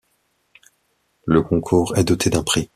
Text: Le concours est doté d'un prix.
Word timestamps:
Le 1.27 1.43
concours 1.43 1.95
est 1.95 2.05
doté 2.05 2.31
d'un 2.31 2.41
prix. 2.41 2.69